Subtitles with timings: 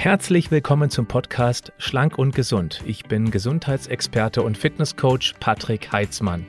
[0.00, 2.84] Herzlich willkommen zum Podcast Schlank und Gesund.
[2.86, 6.46] Ich bin Gesundheitsexperte und Fitnesscoach Patrick Heitzmann.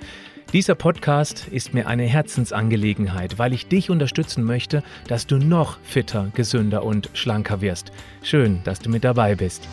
[0.53, 6.31] Dieser Podcast ist mir eine Herzensangelegenheit, weil ich dich unterstützen möchte, dass du noch fitter,
[6.35, 7.91] gesünder und schlanker wirst.
[8.21, 9.67] Schön, dass du mit dabei bist.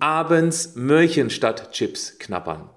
[0.00, 2.70] Abends Möhrchen statt Chips knabbern.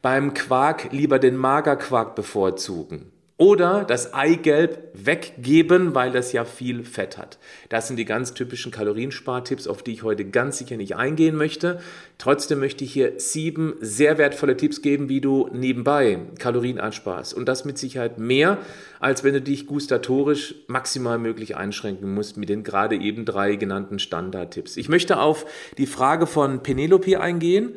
[0.00, 3.10] Beim Quark lieber den Magerquark bevorzugen.
[3.40, 7.38] Oder das Eigelb weggeben, weil das ja viel Fett hat.
[7.68, 11.80] Das sind die ganz typischen Kalorienspartipps, auf die ich heute ganz sicher nicht eingehen möchte.
[12.18, 17.32] Trotzdem möchte ich hier sieben sehr wertvolle Tipps geben, wie du nebenbei Kalorien einsparst.
[17.32, 18.58] Und das mit Sicherheit mehr,
[18.98, 24.00] als wenn du dich gustatorisch maximal möglich einschränken musst mit den gerade eben drei genannten
[24.00, 24.76] Standardtipps.
[24.76, 25.46] Ich möchte auf
[25.78, 27.76] die Frage von Penelope eingehen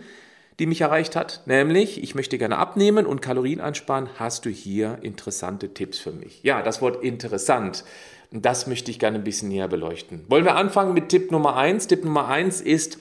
[0.62, 4.10] die mich erreicht hat, nämlich ich möchte gerne abnehmen und Kalorien einsparen.
[4.20, 6.44] Hast du hier interessante Tipps für mich?
[6.44, 7.84] Ja, das Wort interessant,
[8.30, 10.24] das möchte ich gerne ein bisschen näher beleuchten.
[10.28, 11.88] Wollen wir anfangen mit Tipp Nummer eins?
[11.88, 13.00] Tipp Nummer eins ist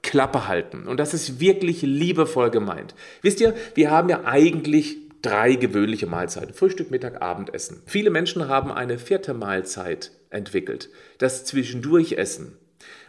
[0.00, 2.94] Klappe halten und das ist wirklich liebevoll gemeint.
[3.20, 6.54] Wisst ihr, wir haben ja eigentlich drei gewöhnliche Mahlzeiten.
[6.54, 7.82] Frühstück, Mittag, Abendessen.
[7.84, 10.88] Viele Menschen haben eine vierte Mahlzeit entwickelt.
[11.18, 12.56] Das Zwischendurchessen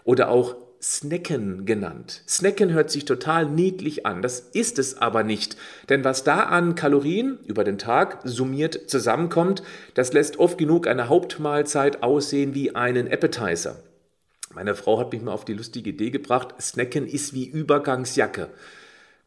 [0.03, 2.23] oder auch Snacken genannt.
[2.27, 5.57] Snacken hört sich total niedlich an, das ist es aber nicht.
[5.89, 11.09] Denn was da an Kalorien über den Tag summiert zusammenkommt, das lässt oft genug eine
[11.09, 13.77] Hauptmahlzeit aussehen wie einen Appetizer.
[14.53, 18.49] Meine Frau hat mich mal auf die lustige Idee gebracht, Snacken ist wie Übergangsjacke.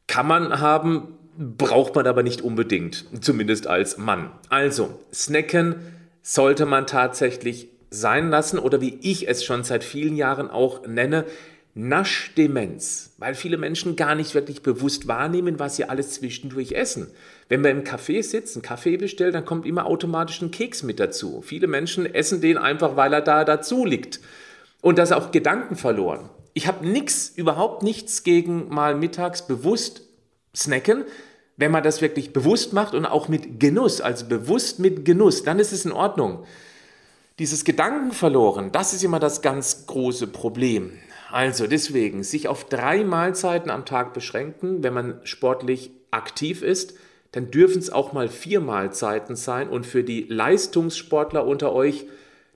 [0.06, 4.30] Kann man haben, braucht man aber nicht unbedingt, zumindest als Mann.
[4.48, 5.76] Also, Snacken
[6.22, 11.24] sollte man tatsächlich sein lassen oder wie ich es schon seit vielen Jahren auch nenne,
[11.74, 17.06] Naschdemenz, weil viele Menschen gar nicht wirklich bewusst wahrnehmen, was sie alles zwischendurch essen.
[17.48, 21.40] Wenn wir im Café sitzen, Kaffee bestellt, dann kommt immer automatisch ein Keks mit dazu.
[21.40, 24.18] Viele Menschen essen den einfach, weil er da dazu liegt.
[24.80, 26.28] Und das auch Gedanken verloren.
[26.52, 30.02] Ich habe nichts, überhaupt nichts gegen mal mittags bewusst
[30.56, 31.04] snacken.
[31.56, 35.60] Wenn man das wirklich bewusst macht und auch mit Genuss, also bewusst mit Genuss, dann
[35.60, 36.44] ist es in Ordnung.
[37.38, 40.98] Dieses Gedanken verloren, das ist immer das ganz große Problem.
[41.30, 46.94] Also deswegen sich auf drei Mahlzeiten am Tag beschränken, wenn man sportlich aktiv ist,
[47.30, 52.06] dann dürfen es auch mal vier Mahlzeiten sein und für die Leistungssportler unter euch,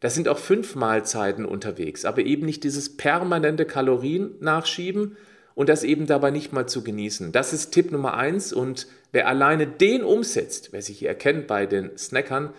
[0.00, 5.16] das sind auch fünf Mahlzeiten unterwegs, aber eben nicht dieses permanente Kalorien nachschieben
[5.54, 7.31] und das eben dabei nicht mal zu genießen.
[7.31, 11.66] Das ist Tipp Nummer eins und wer alleine den umsetzt, wer sich hier erkennt bei
[11.66, 12.50] den Snackern,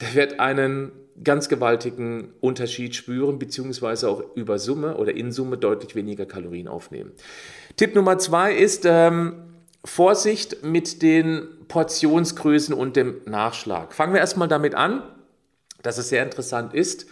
[0.00, 0.90] der wird einen
[1.24, 7.12] ganz gewaltigen Unterschied spüren, beziehungsweise auch über Summe oder in Summe deutlich weniger Kalorien aufnehmen.
[7.76, 9.34] Tipp Nummer zwei ist ähm,
[9.84, 13.94] Vorsicht mit den Portionsgrößen und dem Nachschlag.
[13.94, 15.02] Fangen wir erstmal damit an,
[15.82, 17.06] dass es sehr interessant ist,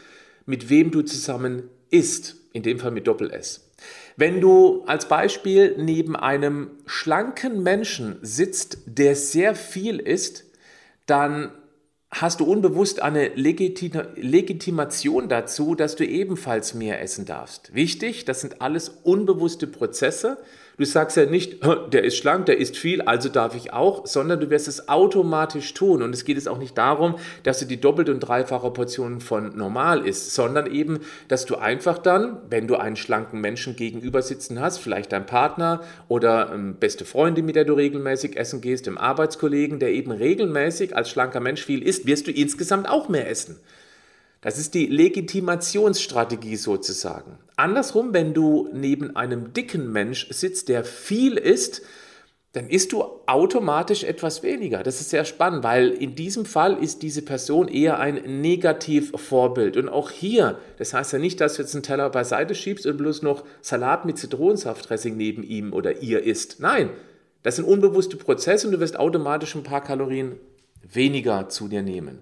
[0.45, 3.71] mit wem du zusammen isst, in dem Fall mit Doppel-S.
[4.17, 10.45] Wenn du als Beispiel neben einem schlanken Menschen sitzt, der sehr viel isst,
[11.05, 11.53] dann
[12.21, 17.75] hast du unbewusst eine Legitimation dazu, dass du ebenfalls mehr essen darfst.
[17.75, 20.39] Wichtig, das sind alles unbewusste Prozesse.
[20.79, 24.41] Du sagst ja nicht, der ist schlank, der isst viel, also darf ich auch, sondern
[24.41, 26.03] du wirst es automatisch tun.
[26.03, 27.15] Und es geht es auch nicht darum,
[27.45, 31.97] dass du die doppelte und dreifache Portion von normal isst, sondern eben, dass du einfach
[31.97, 37.07] dann, wenn du einen schlanken Menschen gegenüber sitzen hast, vielleicht dein Partner oder ähm, beste
[37.07, 41.65] Freundin, mit der du regelmäßig essen gehst, im Arbeitskollegen, der eben regelmäßig als schlanker Mensch
[41.65, 43.59] viel isst, wirst du insgesamt auch mehr essen.
[44.41, 47.39] Das ist die Legitimationsstrategie sozusagen.
[47.57, 51.83] Andersrum, wenn du neben einem dicken Mensch sitzt, der viel isst,
[52.57, 54.83] dann isst du automatisch etwas weniger.
[54.83, 59.77] Das ist sehr spannend, weil in diesem Fall ist diese Person eher ein Negativvorbild.
[59.77, 62.97] Und auch hier, das heißt ja nicht, dass du jetzt einen Teller beiseite schiebst und
[62.97, 66.59] bloß noch Salat mit Zitronensaftdressing neben ihm oder ihr isst.
[66.59, 66.89] Nein,
[67.43, 70.37] das sind unbewusste Prozesse und du wirst automatisch ein paar Kalorien
[70.83, 72.21] weniger zu dir nehmen.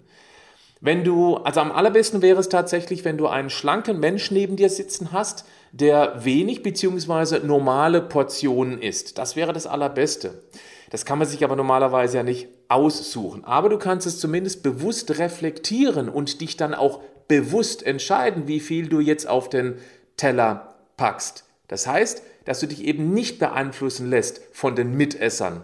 [0.81, 4.69] Wenn du, also am allerbesten wäre es tatsächlich, wenn du einen schlanken Mensch neben dir
[4.69, 7.41] sitzen hast, der wenig bzw.
[7.41, 9.19] normale Portionen isst.
[9.19, 10.43] Das wäre das Allerbeste.
[10.91, 13.45] Das kann man sich aber normalerweise ja nicht aussuchen.
[13.45, 18.89] Aber du kannst es zumindest bewusst reflektieren und dich dann auch bewusst entscheiden, wie viel
[18.89, 19.77] du jetzt auf den
[20.17, 21.45] Teller packst.
[21.69, 25.63] Das heißt, dass du dich eben nicht beeinflussen lässt von den Mitessern.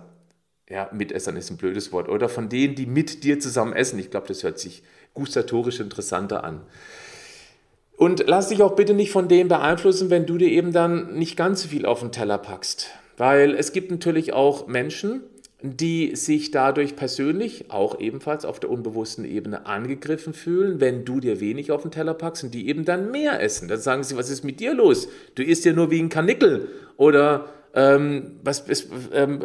[0.71, 2.09] Ja, Mitessern ist ein blödes Wort.
[2.09, 3.99] Oder von denen, die mit dir zusammen essen.
[3.99, 4.85] Ich glaube, das hört sich
[5.15, 6.61] gustatorisch interessanter an.
[7.97, 11.37] Und lass dich auch bitte nicht von dem beeinflussen, wenn du dir eben dann nicht
[11.37, 12.89] ganz so viel auf den Teller packst.
[13.17, 15.25] Weil es gibt natürlich auch Menschen,
[15.61, 21.41] die sich dadurch persönlich auch ebenfalls auf der unbewussten Ebene angegriffen fühlen, wenn du dir
[21.41, 23.69] wenig auf den Teller packst und die eben dann mehr essen.
[23.69, 25.09] Dann sagen sie, was ist mit dir los?
[25.35, 29.45] Du isst ja nur wie ein Kanickel oder ähm, was ist, ähm,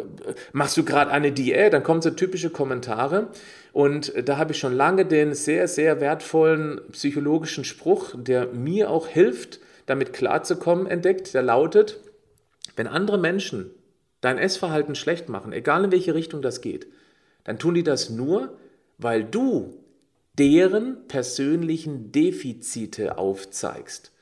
[0.52, 1.72] machst du gerade eine Diät?
[1.72, 3.28] Dann kommen so typische Kommentare
[3.72, 9.06] und da habe ich schon lange den sehr, sehr wertvollen psychologischen Spruch, der mir auch
[9.06, 12.00] hilft, damit klarzukommen, entdeckt, der lautet,
[12.74, 13.70] wenn andere Menschen
[14.20, 16.86] dein Essverhalten schlecht machen, egal in welche Richtung das geht,
[17.44, 18.56] dann tun die das nur,
[18.98, 19.78] weil du
[20.38, 24.12] deren persönlichen Defizite aufzeigst.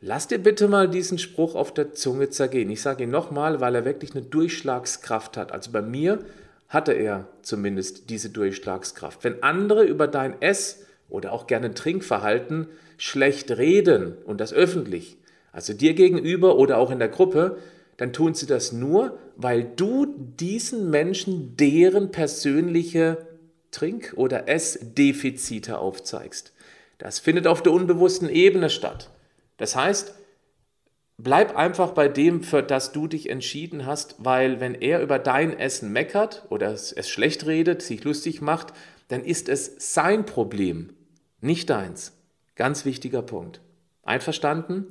[0.00, 2.70] Lass dir bitte mal diesen Spruch auf der Zunge zergehen.
[2.70, 5.52] Ich sage ihn nochmal, weil er wirklich eine Durchschlagskraft hat.
[5.52, 6.18] Also bei mir
[6.68, 9.22] hatte er zumindest diese Durchschlagskraft.
[9.22, 12.66] Wenn andere über dein Ess- oder auch gerne Trinkverhalten
[12.98, 15.16] schlecht reden und das öffentlich,
[15.52, 17.58] also dir gegenüber oder auch in der Gruppe,
[17.96, 23.26] dann tun sie das nur, weil du diesen Menschen deren persönliche
[23.70, 26.52] Trink- oder Essdefizite aufzeigst.
[26.98, 29.10] Das findet auf der unbewussten Ebene statt.
[29.56, 30.14] Das heißt,
[31.16, 35.58] bleib einfach bei dem, für das du dich entschieden hast, weil wenn er über dein
[35.58, 38.72] Essen meckert oder es, schlecht redet, sich lustig macht,
[39.08, 40.90] dann ist es sein Problem,
[41.40, 42.12] nicht deins.
[42.56, 43.60] Ganz wichtiger Punkt.
[44.02, 44.86] Einverstanden?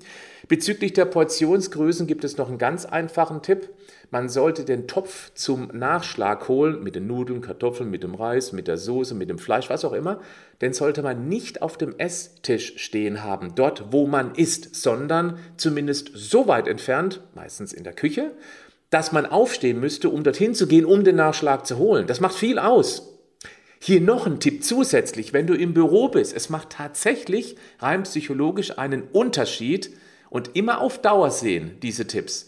[0.48, 3.69] Bezüglich der Portionsgrößen gibt es noch einen ganz einfachen Tipp.
[4.13, 8.68] Man sollte den Topf zum Nachschlag holen, mit den Nudeln, Kartoffeln, mit dem Reis, mit
[8.68, 10.21] der Soße, mit dem Fleisch, was auch immer.
[10.62, 16.12] Den sollte man nicht auf dem Esstisch stehen haben, dort wo man isst, sondern zumindest
[16.13, 18.33] so weit entfernt, meistens in der Küche,
[18.92, 22.06] dass man aufstehen müsste, um dorthin zu gehen, um den Nachschlag zu holen.
[22.06, 23.18] Das macht viel aus.
[23.80, 26.36] Hier noch ein Tipp zusätzlich, wenn du im Büro bist.
[26.36, 29.89] Es macht tatsächlich rein psychologisch einen Unterschied
[30.30, 32.45] und immer auf Dauer sehen, diese Tipps.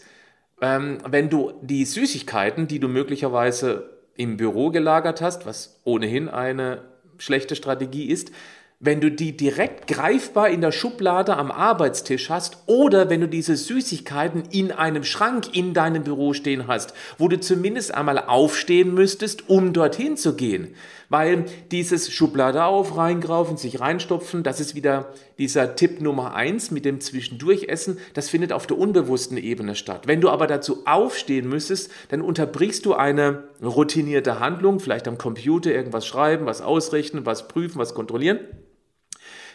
[0.60, 6.82] Ähm, wenn du die Süßigkeiten, die du möglicherweise im Büro gelagert hast, was ohnehin eine
[7.18, 8.30] schlechte Strategie ist,
[8.78, 13.56] wenn du die direkt greifbar in der Schublade am Arbeitstisch hast oder wenn du diese
[13.56, 19.48] Süßigkeiten in einem Schrank in deinem Büro stehen hast, wo du zumindest einmal aufstehen müsstest,
[19.48, 20.74] um dorthin zu gehen.
[21.08, 26.84] Weil dieses Schublade auf, reingraufen, sich reinstopfen, das ist wieder dieser Tipp Nummer eins mit
[26.84, 30.02] dem Zwischendurchessen, das findet auf der unbewussten Ebene statt.
[30.06, 35.72] Wenn du aber dazu aufstehen müsstest, dann unterbrichst du eine routinierte Handlung, vielleicht am Computer
[35.72, 38.40] irgendwas schreiben, was ausrechnen, was prüfen, was kontrollieren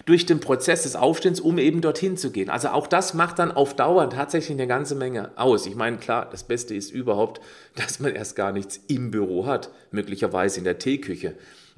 [0.05, 2.49] durch den Prozess des Aufstehens, um eben dorthin zu gehen.
[2.49, 5.65] Also auch das macht dann auf Dauer tatsächlich eine ganze Menge aus.
[5.65, 7.41] Ich meine, klar, das Beste ist überhaupt,
[7.75, 11.35] dass man erst gar nichts im Büro hat, möglicherweise in der Teeküche.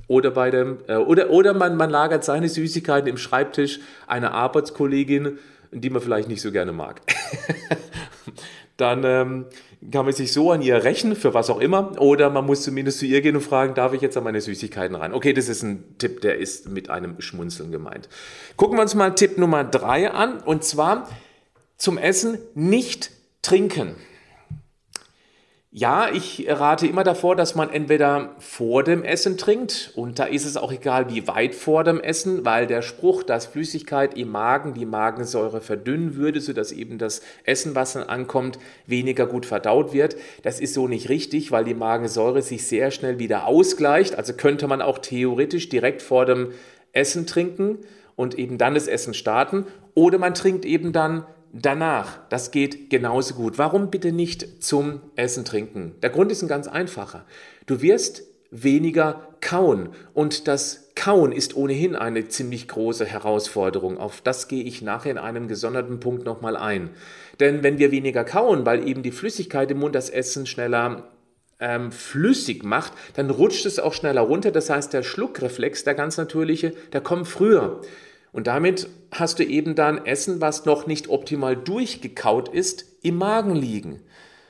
[0.07, 5.39] Oder, bei dem, äh, oder, oder man, man lagert seine Süßigkeiten im Schreibtisch einer Arbeitskollegin,
[5.71, 7.01] die man vielleicht nicht so gerne mag.
[8.77, 9.45] dann ähm,
[9.91, 12.99] kann man sich so an ihr rächen, für was auch immer, oder man muss zumindest
[12.99, 15.13] zu ihr gehen und fragen, darf ich jetzt an meine Süßigkeiten rein?
[15.13, 18.09] Okay, das ist ein Tipp, der ist mit einem Schmunzeln gemeint.
[18.57, 21.09] Gucken wir uns mal Tipp Nummer drei an, und zwar
[21.77, 23.95] zum Essen nicht trinken.
[25.75, 30.45] Ja, ich rate immer davor, dass man entweder vor dem Essen trinkt und da ist
[30.45, 34.75] es auch egal, wie weit vor dem Essen, weil der Spruch, dass Flüssigkeit im Magen
[34.75, 40.15] die Magensäure verdünnen würde, sodass eben das Essen, was dann ankommt, weniger gut verdaut wird,
[40.43, 44.15] das ist so nicht richtig, weil die Magensäure sich sehr schnell wieder ausgleicht.
[44.15, 46.51] Also könnte man auch theoretisch direkt vor dem
[46.91, 47.79] Essen trinken
[48.15, 49.65] und eben dann das Essen starten
[49.95, 53.57] oder man trinkt eben dann danach, das geht genauso gut.
[53.57, 55.95] Warum bitte nicht zum Essen trinken?
[56.01, 57.25] Der Grund ist ein ganz einfacher.
[57.65, 63.97] Du wirst weniger kauen und das Kauen ist ohnehin eine ziemlich große Herausforderung.
[63.97, 66.91] Auf das gehe ich nachher in einem gesonderten Punkt nochmal ein.
[67.39, 71.09] Denn wenn wir weniger kauen, weil eben die Flüssigkeit im Mund das Essen schneller
[71.59, 74.51] ähm, flüssig macht, dann rutscht es auch schneller runter.
[74.51, 77.81] Das heißt, der Schluckreflex, der ganz natürliche, der kommt früher.
[78.33, 83.55] Und damit hast du eben dann Essen, was noch nicht optimal durchgekaut ist, im Magen
[83.55, 84.01] liegen.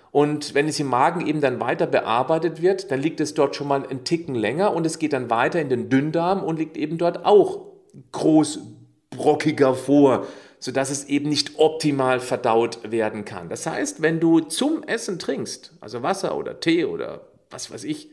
[0.09, 3.67] Und wenn es im Magen eben dann weiter bearbeitet wird, dann liegt es dort schon
[3.67, 6.97] mal einen Ticken länger und es geht dann weiter in den Dünndarm und liegt eben
[6.97, 7.65] dort auch
[8.11, 10.27] großbrockiger vor,
[10.59, 13.49] sodass es eben nicht optimal verdaut werden kann.
[13.49, 18.11] Das heißt, wenn du zum Essen trinkst, also Wasser oder Tee oder was weiß ich,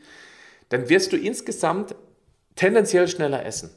[0.69, 1.95] dann wirst du insgesamt
[2.55, 3.69] tendenziell schneller essen.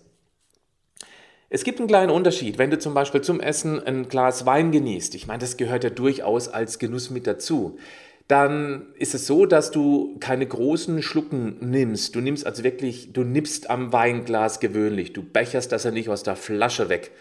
[1.55, 5.15] Es gibt einen kleinen Unterschied, wenn du zum Beispiel zum Essen ein Glas Wein genießt.
[5.15, 7.79] Ich meine, das gehört ja durchaus als Genuss mit dazu.
[8.27, 12.17] Dann ist es so, dass du keine großen Schlucken nimmst.
[12.17, 15.13] Du nimmst also wirklich, du nippst am Weinglas gewöhnlich.
[15.13, 17.13] Du becherst das ja nicht aus der Flasche weg.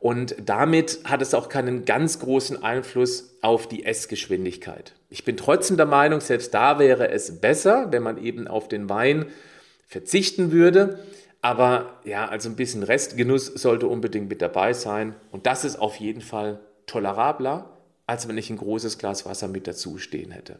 [0.00, 4.92] Und damit hat es auch keinen ganz großen Einfluss auf die Essgeschwindigkeit.
[5.08, 8.90] Ich bin trotzdem der Meinung, selbst da wäre es besser, wenn man eben auf den
[8.90, 9.24] Wein
[9.86, 10.98] verzichten würde.
[11.40, 15.14] Aber ja, also ein bisschen Restgenuss sollte unbedingt mit dabei sein.
[15.30, 17.70] Und das ist auf jeden Fall tolerabler,
[18.06, 20.58] als wenn ich ein großes Glas Wasser mit dazu stehen hätte.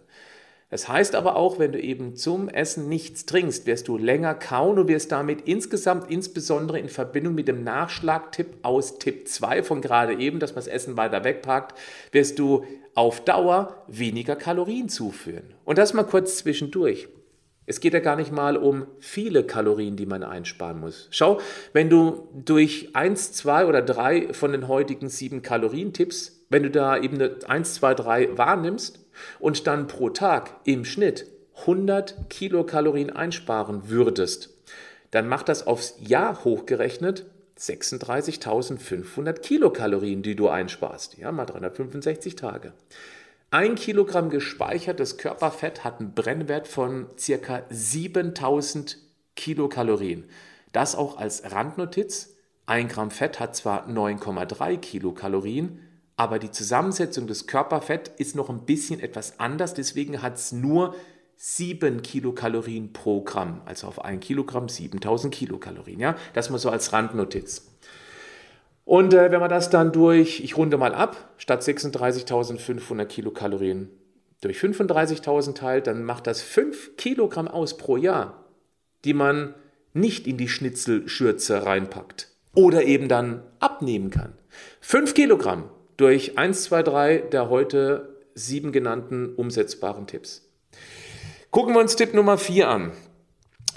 [0.71, 4.79] Das heißt aber auch, wenn du eben zum Essen nichts trinkst, wirst du länger kauen
[4.79, 10.15] und wirst damit insgesamt, insbesondere in Verbindung mit dem Nachschlagtipp aus Tipp 2 von gerade
[10.15, 11.79] eben, dass man das Essen weiter wegpackt,
[12.13, 15.55] wirst du auf Dauer weniger Kalorien zuführen.
[15.65, 17.09] Und das mal kurz zwischendurch.
[17.69, 21.07] Es geht ja gar nicht mal um viele Kalorien, die man einsparen muss.
[21.11, 21.39] Schau,
[21.75, 26.97] wenn du durch 1, 2 oder 3 von den heutigen 7 Kalorien-Tipps, wenn du da
[26.97, 29.05] eben 1, 2, 3 wahrnimmst
[29.39, 31.27] und dann pro Tag im Schnitt
[31.61, 34.49] 100 Kilokalorien einsparen würdest,
[35.11, 37.27] dann macht das aufs Jahr hochgerechnet
[37.59, 41.19] 36.500 Kilokalorien, die du einsparst.
[41.19, 42.73] Ja, mal 365 Tage.
[43.51, 48.99] Ein Kilogramm gespeichertes Körperfett hat einen Brennwert von circa 7000
[49.37, 50.25] Kilokalorien.
[50.73, 52.35] Das auch als Randnotiz.
[52.67, 55.81] Ein Gramm Fett hat zwar 9,3 Kilokalorien,
[56.17, 59.73] aber die Zusammensetzung des Körperfett ist noch ein bisschen etwas anders.
[59.73, 60.95] Deswegen hat es nur
[61.37, 63.63] 7 Kilokalorien pro Gramm.
[63.65, 66.01] Also auf ein Kilogramm 7000 Kilokalorien.
[66.01, 66.17] Ja?
[66.35, 67.68] Das mal so als Randnotiz.
[68.89, 73.91] Und äh, wenn man das dann durch, ich runde mal ab, statt 36.500 Kilokalorien
[74.41, 78.47] durch 35.000 teilt, dann macht das 5 Kilogramm aus pro Jahr,
[79.05, 79.55] die man
[79.93, 84.33] nicht in die Schnitzelschürze reinpackt oder eben dann abnehmen kann.
[84.81, 85.69] 5 Kilogramm
[85.99, 90.49] durch 1, 2, 3 der heute sieben genannten umsetzbaren Tipps.
[91.51, 92.93] Gucken wir uns Tipp Nummer 4 an.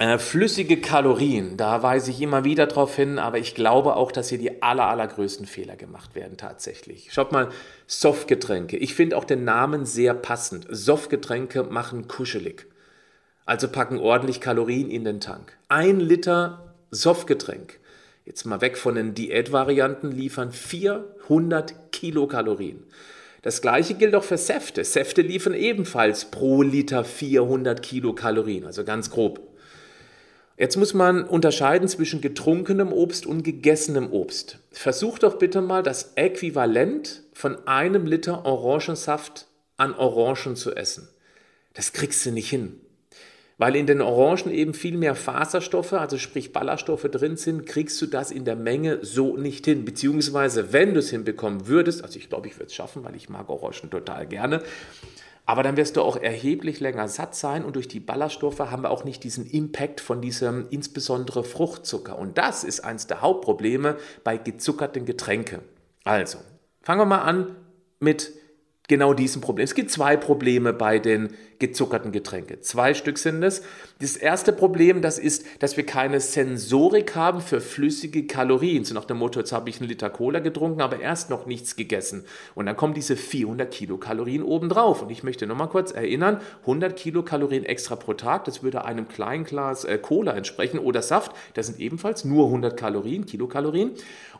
[0.01, 4.29] Äh, flüssige Kalorien, da weise ich immer wieder darauf hin, aber ich glaube auch, dass
[4.29, 7.09] hier die aller, allergrößten Fehler gemacht werden tatsächlich.
[7.13, 7.49] Schaut mal,
[7.85, 8.77] Softgetränke.
[8.77, 10.65] Ich finde auch den Namen sehr passend.
[10.71, 12.65] Softgetränke machen kuschelig.
[13.45, 15.55] Also packen ordentlich Kalorien in den Tank.
[15.67, 17.79] Ein Liter Softgetränk,
[18.25, 22.81] jetzt mal weg von den Diätvarianten, liefern 400 Kilokalorien.
[23.43, 24.83] Das gleiche gilt auch für Säfte.
[24.83, 29.50] Säfte liefern ebenfalls pro Liter 400 Kilokalorien, also ganz grob.
[30.57, 34.59] Jetzt muss man unterscheiden zwischen getrunkenem Obst und gegessenem Obst.
[34.71, 41.09] Versuch doch bitte mal das Äquivalent von einem Liter Orangensaft an Orangen zu essen.
[41.73, 42.79] Das kriegst du nicht hin.
[43.57, 48.07] Weil in den Orangen eben viel mehr Faserstoffe, also sprich Ballaststoffe drin sind, kriegst du
[48.07, 49.85] das in der Menge so nicht hin.
[49.85, 53.29] Beziehungsweise, wenn du es hinbekommen würdest, also ich glaube, ich würde es schaffen, weil ich
[53.29, 54.63] mag Orangen total gerne,
[55.45, 58.91] aber dann wirst du auch erheblich länger satt sein und durch die Ballaststoffe haben wir
[58.91, 62.17] auch nicht diesen Impact von diesem insbesondere Fruchtzucker.
[62.17, 65.61] Und das ist eines der Hauptprobleme bei gezuckerten Getränken.
[66.03, 66.39] Also,
[66.81, 67.55] fangen wir mal an
[67.99, 68.33] mit
[68.87, 69.63] genau diesem Problem.
[69.63, 71.29] Es gibt zwei Probleme bei den
[71.61, 72.61] gezuckerten Getränken.
[72.61, 73.61] Zwei Stück sind es.
[73.99, 78.83] Das erste Problem, das ist, dass wir keine Sensorik haben für flüssige Kalorien.
[78.83, 81.75] So nach dem Motto, jetzt habe ich einen Liter Cola getrunken, aber erst noch nichts
[81.75, 82.25] gegessen.
[82.55, 85.03] Und dann kommen diese 400 Kilokalorien obendrauf.
[85.03, 89.43] Und ich möchte nochmal kurz erinnern, 100 Kilokalorien extra pro Tag, das würde einem kleinen
[89.43, 91.31] Glas äh, Cola entsprechen oder Saft.
[91.53, 93.91] Das sind ebenfalls nur 100 Kalorien, Kilokalorien.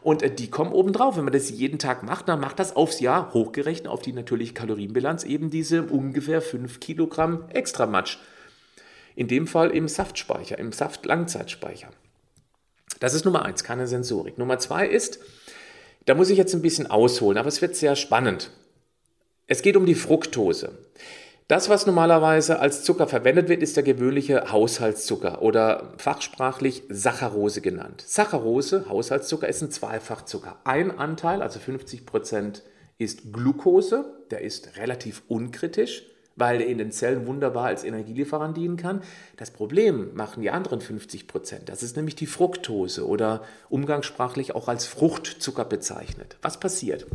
[0.01, 1.17] Und äh, die kommen obendrauf.
[1.17, 4.53] Wenn man das jeden Tag macht, dann macht das aufs Jahr hochgerechnet auf die natürliche
[4.53, 8.17] Kalorienbilanz eben diese ungefähr 5 Kilogramm extra Matsch.
[9.15, 11.89] In dem Fall im Saftspeicher, im Saftlangzeitspeicher.
[12.99, 14.37] Das ist Nummer eins, keine Sensorik.
[14.37, 15.19] Nummer zwei ist,
[16.05, 18.51] da muss ich jetzt ein bisschen ausholen, aber es wird sehr spannend.
[19.47, 20.77] Es geht um die Fructose.
[21.51, 28.05] Das, was normalerweise als Zucker verwendet wird, ist der gewöhnliche Haushaltszucker oder fachsprachlich Saccharose genannt.
[28.07, 30.55] Saccharose, Haushaltszucker, ist ein Zweifachzucker.
[30.63, 32.63] Ein Anteil, also 50 Prozent,
[32.99, 36.03] ist Glucose, der ist relativ unkritisch
[36.35, 39.01] weil er in den Zellen wunderbar als Energielieferant dienen kann.
[39.37, 41.69] Das Problem machen die anderen 50 Prozent.
[41.69, 46.37] Das ist nämlich die Fructose oder umgangssprachlich auch als Fruchtzucker bezeichnet.
[46.41, 47.05] Was passiert?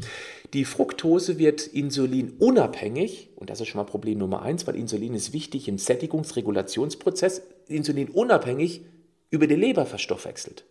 [0.53, 5.33] Die Fructose wird insulinunabhängig, und das ist schon mal Problem Nummer eins, weil Insulin ist
[5.33, 8.83] wichtig im Sättigungsregulationsprozess, insulinunabhängig
[9.31, 10.65] über die Leber verstoffwechselt.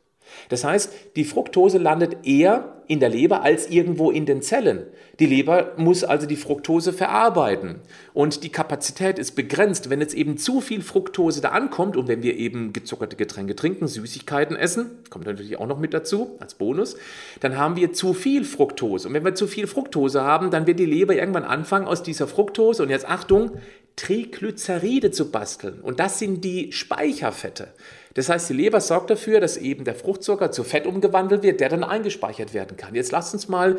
[0.50, 4.84] Das heißt, die Fructose landet eher in der Leber als irgendwo in den Zellen.
[5.20, 7.79] Die Leber muss also die Fructose verarbeiten
[8.13, 9.89] und die Kapazität ist begrenzt.
[9.89, 13.88] Wenn jetzt eben zu viel Fructose da ankommt und wenn wir eben gezuckerte Getränke trinken,
[13.88, 16.96] Süßigkeiten essen, kommt natürlich auch noch mit dazu als Bonus,
[17.39, 19.08] dann haben wir zu viel Fructose.
[19.08, 22.27] Und wenn wir zu viel Fructose haben, dann wird die Leber irgendwann anfangen aus dieser
[22.27, 23.51] Fructose und jetzt Achtung,
[23.96, 25.79] Triglyceride zu basteln.
[25.82, 27.70] Und das sind die Speicherfette.
[28.16, 31.70] Das heißt, die Leber sorgt dafür, dass eben der Fruchtzucker zu Fett umgewandelt wird, der
[31.70, 32.96] dann eingespeichert werden kann.
[32.96, 33.78] Jetzt lasst uns mal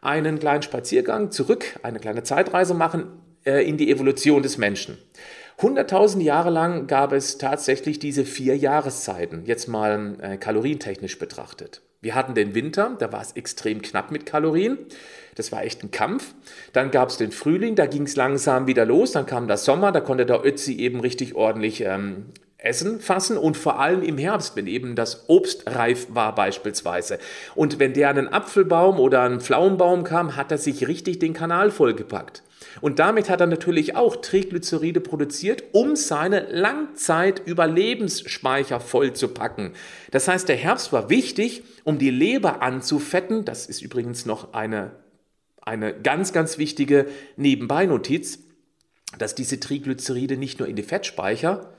[0.00, 3.06] einen kleinen Spaziergang zurück, eine kleine Zeitreise machen
[3.44, 4.98] äh, in die Evolution des Menschen.
[5.60, 11.80] 100.000 Jahre lang gab es tatsächlich diese vier Jahreszeiten, jetzt mal äh, kalorientechnisch betrachtet.
[12.00, 14.78] Wir hatten den Winter, da war es extrem knapp mit Kalorien.
[15.36, 16.34] Das war echt ein Kampf.
[16.72, 19.12] Dann gab es den Frühling, da ging es langsam wieder los.
[19.12, 22.26] Dann kam der Sommer, da konnte der Ötzi eben richtig ordentlich ähm,
[22.64, 27.18] Essen fassen und vor allem im Herbst, wenn eben das Obst reif war beispielsweise.
[27.54, 31.34] Und wenn der an einen Apfelbaum oder einen Pflaumenbaum kam, hat er sich richtig den
[31.34, 32.42] Kanal vollgepackt.
[32.80, 39.72] Und damit hat er natürlich auch Triglyceride produziert, um seine Langzeitüberlebensspeicher voll zu packen.
[40.10, 43.44] Das heißt, der Herbst war wichtig, um die Leber anzufetten.
[43.44, 44.92] Das ist übrigens noch eine,
[45.60, 47.06] eine ganz, ganz wichtige
[47.36, 48.40] Nebenbeinotiz,
[49.18, 51.73] dass diese Triglyceride nicht nur in die Fettspeicher,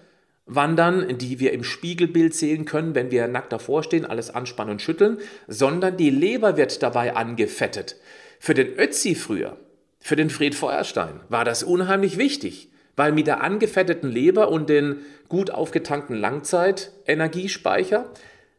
[0.45, 4.81] wandern, die wir im Spiegelbild sehen können, wenn wir nackt davor stehen, alles anspannen und
[4.81, 7.95] schütteln, sondern die Leber wird dabei angefettet.
[8.39, 9.57] Für den Ötzi früher
[10.05, 14.97] für den Fred Feuerstein war das unheimlich wichtig, weil mit der angefetteten Leber und den
[15.29, 18.05] gut aufgetankten Langzeitenergiespeicher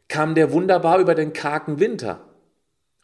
[0.08, 2.18] kam der wunderbar über den kargen Winter,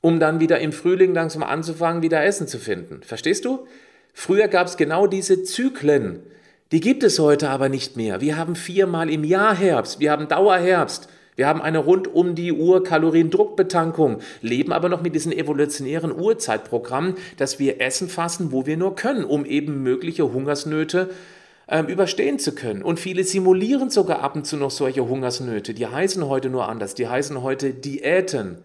[0.00, 3.04] um dann wieder im Frühling langsam anzufangen, wieder Essen zu finden.
[3.04, 3.68] Verstehst du?
[4.12, 6.24] Früher gab es genau diese Zyklen.
[6.72, 8.22] Die gibt es heute aber nicht mehr.
[8.22, 12.50] Wir haben viermal im Jahr Herbst, wir haben Dauerherbst, wir haben eine rund um die
[12.50, 18.78] Uhr Kaloriendruckbetankung, leben aber noch mit diesem evolutionären Uhrzeitprogramm, dass wir Essen fassen, wo wir
[18.78, 21.10] nur können, um eben mögliche Hungersnöte
[21.66, 22.82] äh, überstehen zu können.
[22.82, 25.74] Und viele simulieren sogar ab und zu noch solche Hungersnöte.
[25.74, 26.94] Die heißen heute nur anders.
[26.94, 28.58] Die heißen heute Diäten.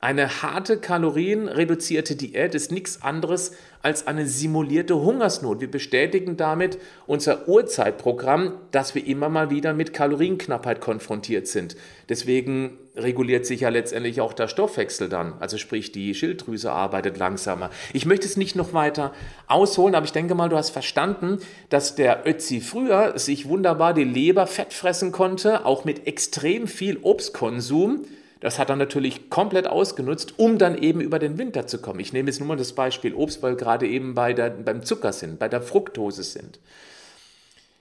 [0.00, 3.50] Eine harte kalorienreduzierte Diät ist nichts anderes
[3.82, 5.60] als eine simulierte Hungersnot.
[5.60, 6.78] Wir bestätigen damit
[7.08, 11.74] unser Urzeitprogramm, dass wir immer mal wieder mit Kalorienknappheit konfrontiert sind.
[12.08, 15.32] Deswegen reguliert sich ja letztendlich auch der Stoffwechsel dann.
[15.40, 17.70] Also sprich, die Schilddrüse arbeitet langsamer.
[17.92, 19.12] Ich möchte es nicht noch weiter
[19.48, 21.40] ausholen, aber ich denke mal, du hast verstanden,
[21.70, 26.98] dass der Ötzi früher sich wunderbar die Leber fett fressen konnte, auch mit extrem viel
[27.02, 28.04] Obstkonsum
[28.40, 32.00] das hat er natürlich komplett ausgenutzt, um dann eben über den Winter zu kommen.
[32.00, 35.12] Ich nehme jetzt nur mal das Beispiel Obst, weil gerade eben bei der, beim Zucker
[35.12, 36.60] sind, bei der Fructose sind.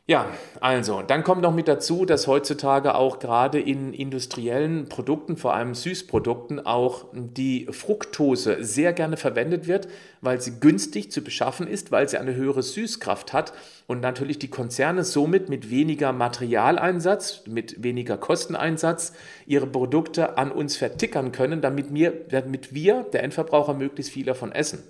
[0.10, 5.54] Ja, also, dann kommt noch mit dazu, dass heutzutage auch gerade in industriellen Produkten, vor
[5.54, 9.90] allem Süßprodukten, auch die Fructose sehr gerne verwendet wird,
[10.22, 13.52] weil sie günstig zu beschaffen ist, weil sie eine höhere Süßkraft hat
[13.86, 19.12] und natürlich die Konzerne somit mit weniger Materialeinsatz, mit weniger Kosteneinsatz
[19.46, 24.54] ihre Produkte an uns vertickern können, damit wir, damit wir der Endverbraucher, möglichst viel davon
[24.54, 24.84] essen.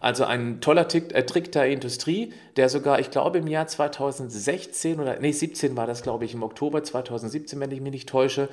[0.00, 5.00] Also ein toller Tick, äh, Trick der Industrie, der sogar, ich glaube, im Jahr 2016
[5.00, 8.48] oder, nee, 17 war das, glaube ich, im Oktober 2017, wenn ich mich nicht täusche,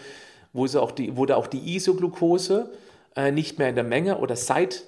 [0.54, 2.72] wo sie auch die, wurde auch die Isoglucose
[3.16, 4.86] äh, nicht mehr in der Menge oder seit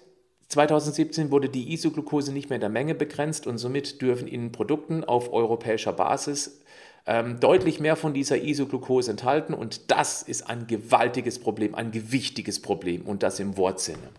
[0.49, 5.03] 2017 wurde die Isoglucose nicht mehr in der Menge begrenzt und somit dürfen in Produkten
[5.03, 6.61] auf europäischer Basis
[7.05, 12.61] ähm, deutlich mehr von dieser Isoglucose enthalten und das ist ein gewaltiges Problem, ein gewichtiges
[12.61, 14.09] Problem und das im Wortsinne.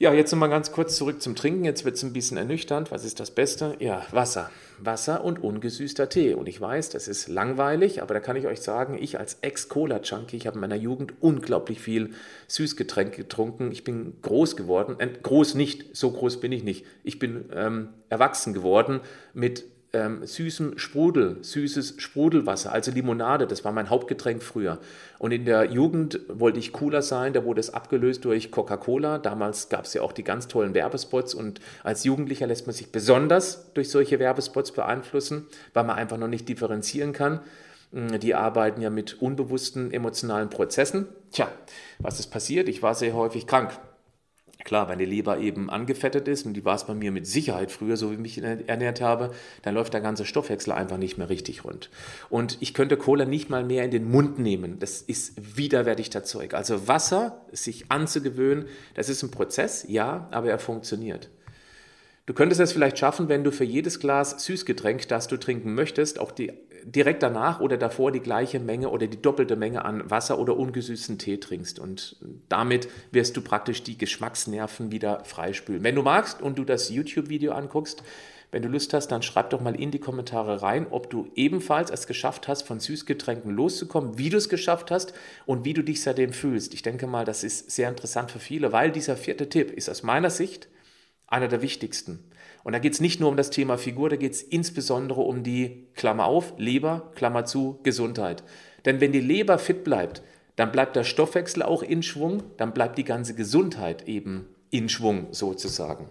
[0.00, 1.62] Ja, jetzt nochmal ganz kurz zurück zum Trinken.
[1.62, 2.90] Jetzt wird es ein bisschen ernüchternd.
[2.90, 3.76] Was ist das Beste?
[3.80, 4.50] Ja, Wasser.
[4.78, 6.32] Wasser und ungesüßter Tee.
[6.32, 10.38] Und ich weiß, das ist langweilig, aber da kann ich euch sagen, ich als Ex-Cola-Junkie,
[10.38, 12.14] ich habe in meiner Jugend unglaublich viel
[12.48, 13.72] Süßgetränk getrunken.
[13.72, 14.96] Ich bin groß geworden.
[15.00, 16.86] Äh, groß nicht, so groß bin ich nicht.
[17.04, 19.00] Ich bin ähm, erwachsen geworden
[19.34, 24.78] mit ähm, süßem Sprudel, süßes Sprudelwasser, also Limonade, das war mein Hauptgetränk früher.
[25.18, 29.18] Und in der Jugend wollte ich cooler sein, da wurde es abgelöst durch Coca-Cola.
[29.18, 32.92] Damals gab es ja auch die ganz tollen Werbespots und als Jugendlicher lässt man sich
[32.92, 37.40] besonders durch solche Werbespots beeinflussen, weil man einfach noch nicht differenzieren kann.
[37.92, 41.08] Hm, die arbeiten ja mit unbewussten emotionalen Prozessen.
[41.32, 41.48] Tja,
[41.98, 42.68] was ist passiert?
[42.68, 43.72] Ich war sehr häufig krank.
[44.64, 47.72] Klar, wenn die Leber eben angefettet ist, und die war es bei mir mit Sicherheit
[47.72, 51.28] früher, so wie ich mich ernährt habe, dann läuft der ganze Stoffwechsel einfach nicht mehr
[51.28, 51.90] richtig rund.
[52.28, 54.78] Und ich könnte Cola nicht mal mehr in den Mund nehmen.
[54.78, 56.54] Das ist widerwärtiger Zeug.
[56.54, 61.30] Also Wasser, sich anzugewöhnen, das ist ein Prozess, ja, aber er funktioniert.
[62.26, 66.20] Du könntest es vielleicht schaffen, wenn du für jedes Glas Süßgetränk, das du trinken möchtest,
[66.20, 66.52] auch die
[66.84, 71.18] direkt danach oder davor die gleiche Menge oder die doppelte Menge an Wasser oder ungesüßten
[71.18, 71.78] Tee trinkst.
[71.78, 72.16] Und
[72.48, 75.82] damit wirst du praktisch die Geschmacksnerven wieder freispülen.
[75.82, 78.02] Wenn du magst und du das YouTube-Video anguckst,
[78.52, 81.90] wenn du Lust hast, dann schreib doch mal in die Kommentare rein, ob du ebenfalls
[81.90, 85.14] es geschafft hast, von Süßgetränken loszukommen, wie du es geschafft hast
[85.46, 86.74] und wie du dich seitdem fühlst.
[86.74, 90.02] Ich denke mal, das ist sehr interessant für viele, weil dieser vierte Tipp ist aus
[90.02, 90.68] meiner Sicht
[91.28, 92.24] einer der wichtigsten.
[92.62, 95.42] Und da geht es nicht nur um das Thema Figur, da geht es insbesondere um
[95.42, 98.42] die, Klammer auf, Leber, Klammer zu, Gesundheit.
[98.84, 100.22] Denn wenn die Leber fit bleibt,
[100.56, 105.28] dann bleibt der Stoffwechsel auch in Schwung, dann bleibt die ganze Gesundheit eben in Schwung
[105.30, 106.08] sozusagen.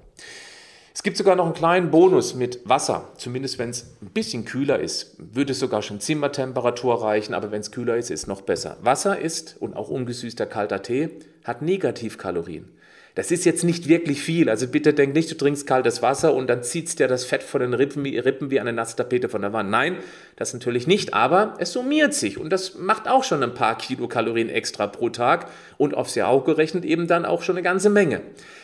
[0.94, 4.80] Es gibt sogar noch einen kleinen Bonus mit Wasser, zumindest wenn es ein bisschen kühler
[4.80, 5.16] ist.
[5.18, 8.78] Würde es sogar schon Zimmertemperatur reichen, aber wenn es kühler ist, ist es noch besser.
[8.82, 11.10] Wasser ist, und auch ungesüßter kalter Tee,
[11.46, 12.70] hat Negativkalorien.
[13.16, 14.50] Das ist jetzt nicht wirklich viel.
[14.50, 17.62] Also bitte denk nicht, du trinkst kaltes Wasser und dann zieht dir das Fett von
[17.62, 19.70] den Rippen, Rippen wie eine nasse Tapete von der Wand.
[19.70, 19.98] Nein,
[20.36, 24.50] das natürlich nicht, aber es summiert sich und das macht auch schon ein paar Kilokalorien
[24.50, 28.22] extra pro Tag und aufs Jahr auch gerechnet eben dann auch schon eine ganze Menge.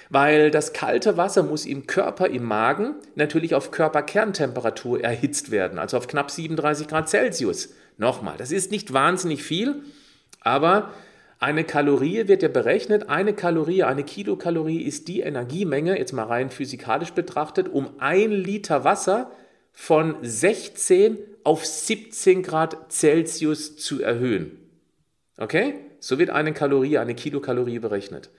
[0.10, 5.98] Weil das kalte Wasser muss im Körper, im Magen natürlich auf Körperkerntemperatur erhitzt werden, also
[5.98, 7.74] auf knapp 37 Grad Celsius.
[7.98, 9.84] Nochmal, das ist nicht wahnsinnig viel,
[10.42, 10.92] aber
[11.46, 13.08] eine Kalorie wird ja berechnet.
[13.08, 18.84] Eine Kalorie, eine Kilokalorie ist die Energiemenge, jetzt mal rein physikalisch betrachtet, um ein Liter
[18.84, 19.30] Wasser
[19.72, 24.58] von 16 auf 17 Grad Celsius zu erhöhen.
[25.38, 25.76] Okay?
[26.00, 28.32] So wird eine Kalorie, eine Kilokalorie berechnet.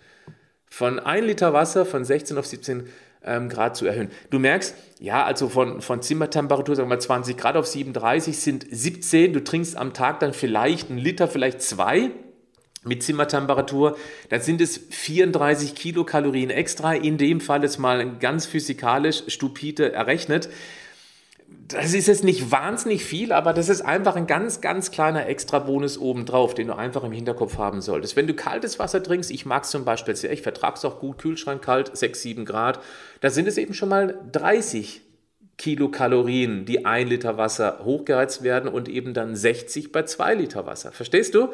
[0.68, 2.88] Von 1 Liter Wasser von 16 auf 17
[3.22, 4.10] ähm, Grad zu erhöhen.
[4.30, 8.66] Du merkst, ja, also von, von Zimmertemperatur, sagen wir mal 20 Grad auf 37 sind
[8.68, 9.32] 17.
[9.32, 12.10] Du trinkst am Tag dann vielleicht einen Liter, vielleicht zwei
[12.86, 13.96] mit Zimmertemperatur,
[14.28, 16.94] dann sind es 34 Kilokalorien extra.
[16.94, 20.48] In dem Fall ist mal ganz physikalisch stupide errechnet.
[21.68, 25.98] Das ist jetzt nicht wahnsinnig viel, aber das ist einfach ein ganz, ganz kleiner Extra-Bonus
[25.98, 28.16] obendrauf, den du einfach im Hinterkopf haben solltest.
[28.16, 31.00] Wenn du kaltes Wasser trinkst, ich mag es zum Beispiel sehr, ich vertrage es auch
[31.00, 32.80] gut, Kühlschrank kalt, 6, 7 Grad,
[33.20, 35.02] da sind es eben schon mal 30
[35.58, 40.92] Kilokalorien, die ein Liter Wasser hochgeheizt werden und eben dann 60 bei 2 Liter Wasser.
[40.92, 41.48] Verstehst du?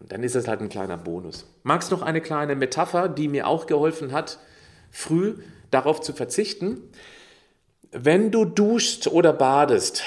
[0.00, 1.46] Dann ist es halt ein kleiner Bonus.
[1.62, 4.38] Magst noch eine kleine Metapher, die mir auch geholfen hat,
[4.90, 5.34] früh
[5.70, 6.78] darauf zu verzichten?
[7.92, 10.02] Wenn du duschst oder badest,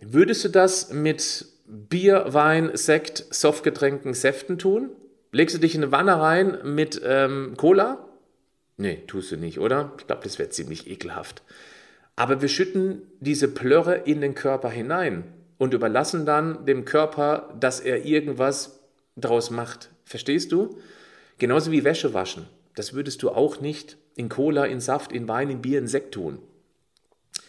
[0.00, 4.90] würdest du das mit Bier, Wein, Sekt, Softgetränken, Säften tun?
[5.32, 8.04] Legst du dich in eine Wanne rein mit ähm, Cola?
[8.76, 9.92] Nee, tust du nicht, oder?
[9.98, 11.42] Ich glaube, das wäre ziemlich ekelhaft.
[12.14, 15.24] Aber wir schütten diese Plörre in den Körper hinein
[15.58, 18.80] und überlassen dann dem Körper, dass er irgendwas
[19.16, 19.90] draus macht.
[20.04, 20.78] Verstehst du?
[21.38, 22.46] Genauso wie Wäsche waschen.
[22.74, 26.14] Das würdest du auch nicht in Cola, in Saft, in Wein, in Bier, in Sekt
[26.14, 26.38] tun.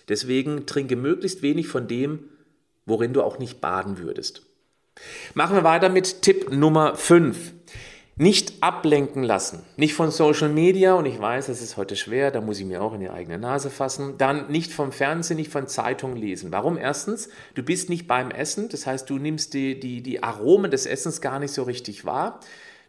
[0.10, 2.30] Deswegen trinke möglichst wenig von dem,
[2.86, 4.44] worin du auch nicht baden würdest.
[5.34, 7.54] Machen wir weiter mit Tipp Nummer 5.
[8.20, 9.62] Nicht ablenken lassen.
[9.76, 12.82] Nicht von Social Media, und ich weiß, das ist heute schwer, da muss ich mir
[12.82, 14.16] auch in die eigene Nase fassen.
[14.18, 16.52] Dann nicht vom Fernsehen, nicht von Zeitungen lesen.
[16.52, 16.80] Warum?
[16.80, 20.88] Erstens, du bist nicht beim Essen, das heißt, du nimmst die, die, die Aromen des
[20.88, 22.40] Essens gar nicht so richtig wahr.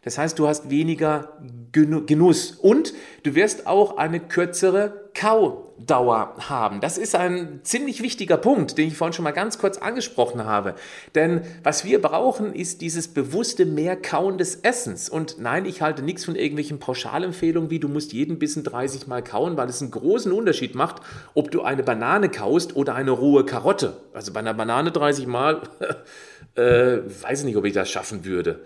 [0.01, 1.37] Das heißt, du hast weniger
[1.73, 6.79] Genuss und du wirst auch eine kürzere Kaudauer haben.
[6.79, 10.75] Das ist ein ziemlich wichtiger Punkt, den ich vorhin schon mal ganz kurz angesprochen habe.
[11.13, 15.09] Denn was wir brauchen, ist dieses bewusste Mehrkauen des Essens.
[15.09, 19.21] Und nein, ich halte nichts von irgendwelchen Pauschalempfehlungen wie du musst jeden Bissen 30 Mal
[19.21, 21.01] kauen, weil es einen großen Unterschied macht,
[21.33, 23.97] ob du eine Banane kaust oder eine rohe Karotte.
[24.13, 25.63] Also bei einer Banane 30 Mal,
[26.55, 28.63] äh, weiß ich nicht, ob ich das schaffen würde.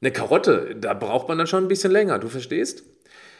[0.00, 2.84] Eine Karotte, da braucht man dann schon ein bisschen länger, du verstehst?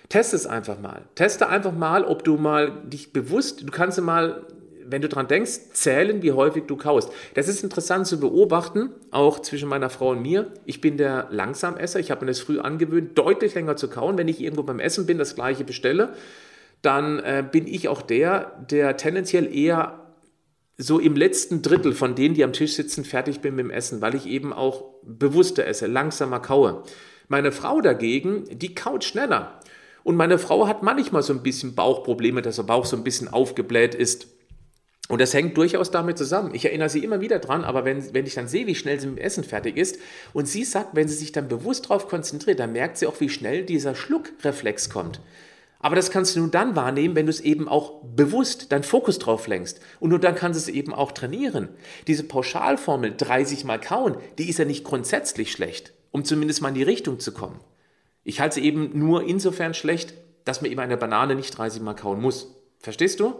[0.08, 1.02] Teste es einfach mal.
[1.14, 4.46] Teste einfach mal, ob du mal dich bewusst, du kannst mal,
[4.84, 7.10] wenn du dran denkst, zählen, wie häufig du kaust.
[7.34, 10.52] Das ist interessant zu beobachten, auch zwischen meiner Frau und mir.
[10.64, 14.16] Ich bin der Langsamesser, ich habe mir das früh angewöhnt, deutlich länger zu kauen.
[14.16, 16.14] Wenn ich irgendwo beim Essen bin, das gleiche bestelle,
[16.82, 20.02] dann äh, bin ich auch der, der tendenziell eher
[20.78, 24.00] so im letzten Drittel von denen, die am Tisch sitzen, fertig bin mit dem Essen,
[24.02, 26.82] weil ich eben auch bewusster esse, langsamer kaue.
[27.28, 29.58] Meine Frau dagegen, die kaut schneller.
[30.06, 33.26] Und meine Frau hat manchmal so ein bisschen Bauchprobleme, dass der Bauch so ein bisschen
[33.26, 34.28] aufgebläht ist.
[35.08, 36.54] Und das hängt durchaus damit zusammen.
[36.54, 39.08] Ich erinnere sie immer wieder dran, aber wenn, wenn ich dann sehe, wie schnell sie
[39.08, 39.98] mit dem Essen fertig ist,
[40.32, 43.28] und sie sagt, wenn sie sich dann bewusst darauf konzentriert, dann merkt sie auch, wie
[43.28, 45.20] schnell dieser Schluckreflex kommt.
[45.80, 49.18] Aber das kannst du nur dann wahrnehmen, wenn du es eben auch bewusst deinen Fokus
[49.18, 49.80] drauf lenkst.
[49.98, 51.68] Und nur dann kannst du es eben auch trainieren.
[52.06, 56.76] Diese Pauschalformel 30 mal kauen, die ist ja nicht grundsätzlich schlecht, um zumindest mal in
[56.76, 57.58] die Richtung zu kommen.
[58.28, 61.94] Ich halte sie eben nur insofern schlecht, dass man eben eine Banane nicht 30 mal
[61.94, 62.56] kauen muss.
[62.80, 63.36] Verstehst du?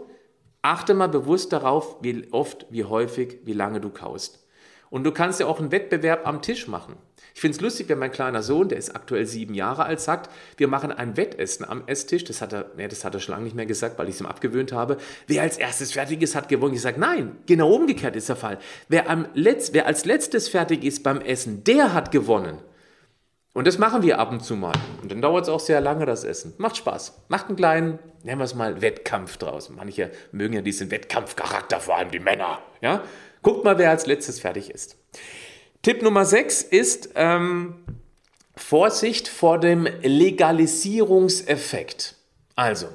[0.61, 4.47] Achte mal bewusst darauf, wie oft, wie häufig, wie lange du kaust.
[4.89, 6.95] Und du kannst ja auch einen Wettbewerb am Tisch machen.
[7.35, 10.31] Ich finde es lustig, wenn mein kleiner Sohn, der ist aktuell sieben Jahre alt, sagt,
[10.55, 12.23] wir machen ein Wettessen am Esstisch.
[12.23, 14.21] Das hat er, nee, das hat er schon lange nicht mehr gesagt, weil ich es
[14.21, 14.95] ihm abgewöhnt habe.
[15.27, 16.75] Wer als erstes fertig ist, hat gewonnen.
[16.75, 18.57] Ich sage, nein, genau umgekehrt ist der Fall.
[18.87, 22.59] Wer, am Letz-, wer als letztes fertig ist beim Essen, der hat gewonnen.
[23.57, 24.75] Und das machen wir ab und zu mal.
[25.01, 26.53] Und dann dauert es auch sehr lange, das Essen.
[26.59, 27.23] Macht Spaß.
[27.27, 29.71] Macht einen kleinen, nennen wir es mal, Wettkampf draus.
[29.71, 32.59] Manche mögen ja diesen Wettkampfcharakter, vor allem die Männer.
[32.81, 33.01] Ja?
[33.41, 34.95] Guckt mal, wer als letztes fertig ist.
[35.81, 37.83] Tipp Nummer 6 ist ähm,
[38.55, 42.13] Vorsicht vor dem Legalisierungseffekt.
[42.55, 42.89] Also,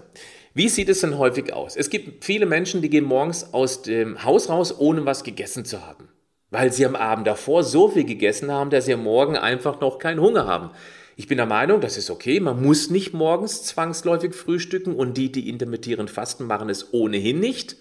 [0.55, 1.75] wie sieht es denn häufig aus?
[1.75, 5.85] Es gibt viele Menschen, die gehen morgens aus dem Haus raus, ohne was gegessen zu
[5.85, 6.12] haben
[6.53, 9.99] weil sie am Abend davor so viel gegessen haben, dass sie am Morgen einfach noch
[9.99, 10.71] keinen Hunger haben.
[11.17, 12.41] Ich bin der Meinung, das ist okay.
[12.41, 17.77] Man muss nicht morgens zwangsläufig frühstücken und die, die intermittierend fasten, machen es ohnehin nicht.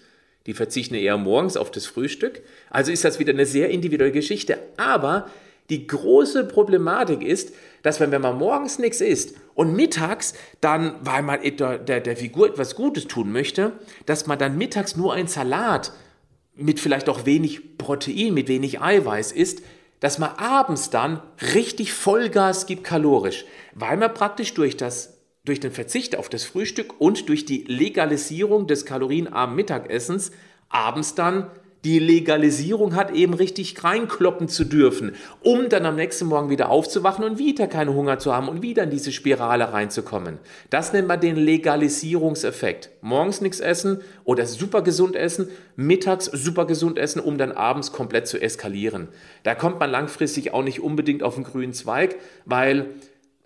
[0.46, 2.42] Die verzichten eher morgens auf das Frühstück.
[2.70, 4.58] Also ist das wieder eine sehr individuelle Geschichte.
[4.78, 5.28] Aber
[5.68, 10.32] die große Problematik ist, dass wenn, wenn man morgens nichts isst und mittags
[10.62, 13.72] dann, weil man der, der, Figur etwas Gutes tun möchte,
[14.06, 15.92] dass man dann mittags nur ein Salat
[16.62, 19.62] mit vielleicht auch wenig Protein, mit wenig Eiweiß isst,
[20.00, 21.22] dass man abends dann
[21.54, 23.44] richtig Vollgas gibt kalorisch,
[23.74, 28.66] weil man praktisch durch, das, durch den Verzicht auf das Frühstück und durch die Legalisierung
[28.66, 30.32] des kalorienarmen Mittagessens
[30.68, 31.50] abends dann
[31.84, 37.24] die Legalisierung hat, eben richtig reinkloppen zu dürfen, um dann am nächsten Morgen wieder aufzuwachen
[37.24, 40.38] und wieder keinen Hunger zu haben und wieder in diese Spirale reinzukommen.
[40.70, 42.90] Das nennt man den Legalisierungseffekt.
[43.00, 48.28] Morgens nichts essen oder super gesund essen, mittags super gesund essen, um dann abends komplett
[48.28, 49.08] zu eskalieren.
[49.42, 52.86] Da kommt man langfristig auch nicht unbedingt auf den grünen Zweig, weil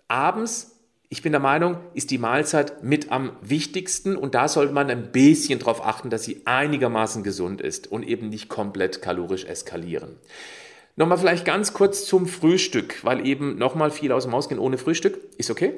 [0.07, 0.76] abends
[1.09, 5.11] ich bin der Meinung, ist die Mahlzeit mit am wichtigsten und da sollte man ein
[5.11, 10.17] bisschen darauf achten, dass sie einigermaßen gesund ist und eben nicht komplett kalorisch eskalieren.
[10.97, 14.77] Nochmal vielleicht ganz kurz zum Frühstück, weil eben nochmal viel aus dem Haus gehen ohne
[14.77, 15.73] Frühstück ist okay,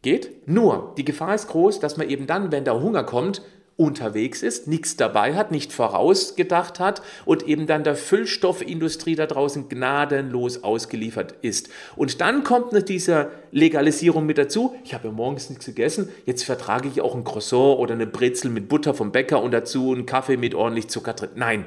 [0.00, 0.48] geht.
[0.48, 3.42] Nur die Gefahr ist groß, dass man eben dann, wenn der Hunger kommt,
[3.76, 9.68] unterwegs ist, nichts dabei hat, nicht vorausgedacht hat und eben dann der Füllstoffindustrie da draußen
[9.68, 11.68] gnadenlos ausgeliefert ist.
[11.96, 14.74] Und dann kommt noch diese Legalisierung mit dazu.
[14.84, 18.50] Ich habe ja morgens nichts gegessen, jetzt vertrage ich auch ein Croissant oder eine Brezel
[18.50, 21.30] mit Butter vom Bäcker und dazu einen Kaffee mit ordentlich Zucker drin.
[21.34, 21.64] Nein,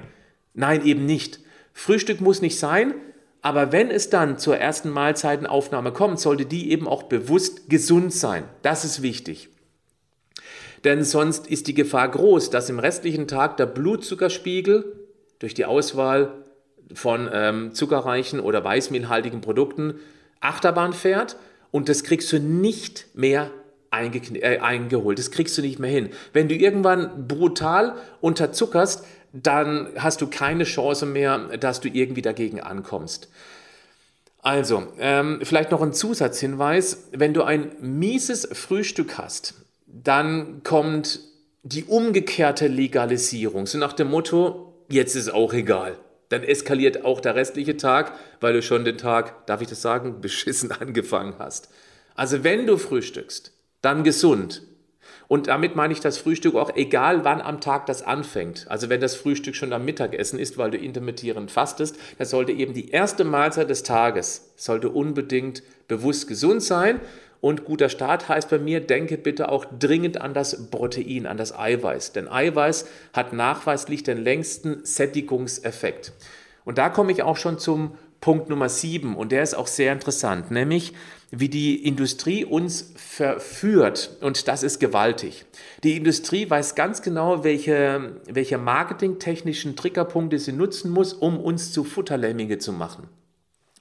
[0.53, 1.39] nein, eben nicht.
[1.73, 2.93] Frühstück muss nicht sein,
[3.41, 8.43] aber wenn es dann zur ersten Mahlzeitenaufnahme kommt, sollte die eben auch bewusst gesund sein.
[8.61, 9.49] Das ist wichtig
[10.83, 14.93] denn sonst ist die Gefahr groß, dass im restlichen Tag der Blutzuckerspiegel
[15.39, 16.33] durch die Auswahl
[16.93, 19.95] von ähm, zuckerreichen oder weißmehlhaltigen Produkten
[20.39, 21.37] Achterbahn fährt
[21.71, 23.51] und das kriegst du nicht mehr
[23.91, 25.19] äh, eingeholt.
[25.19, 26.09] Das kriegst du nicht mehr hin.
[26.33, 32.61] Wenn du irgendwann brutal unterzuckerst, dann hast du keine Chance mehr, dass du irgendwie dagegen
[32.61, 33.29] ankommst.
[34.41, 37.09] Also, ähm, vielleicht noch ein Zusatzhinweis.
[37.11, 39.55] Wenn du ein mieses Frühstück hast,
[40.03, 41.19] dann kommt
[41.63, 45.97] die umgekehrte Legalisierung, so nach dem Motto, jetzt ist auch egal.
[46.29, 50.21] Dann eskaliert auch der restliche Tag, weil du schon den Tag, darf ich das sagen,
[50.21, 51.69] beschissen angefangen hast.
[52.15, 54.63] Also wenn du frühstückst, dann gesund.
[55.27, 58.67] Und damit meine ich das Frühstück auch, egal wann am Tag das anfängt.
[58.69, 62.73] Also wenn das Frühstück schon am Mittagessen ist, weil du intermittierend fastest, dann sollte eben
[62.73, 66.99] die erste Mahlzeit des Tages, sollte unbedingt bewusst gesund sein
[67.45, 71.55] und guter Start heißt bei mir, denke bitte auch dringend an das Protein, an das
[71.55, 72.11] Eiweiß.
[72.11, 76.13] Denn Eiweiß hat nachweislich den längsten Sättigungseffekt.
[76.63, 79.93] Und da komme ich auch schon zum Punkt Nummer 7 und der ist auch sehr
[79.93, 80.93] interessant, nämlich
[81.29, 85.45] wie die Industrie uns verführt und das ist gewaltig.
[85.83, 91.83] Die Industrie weiß ganz genau, welche, welche marketingtechnischen Triggerpunkte sie nutzen muss, um uns zu
[91.83, 93.07] Futterlämminge zu machen.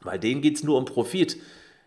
[0.03, 1.39] Weil denen geht es nur um Profit.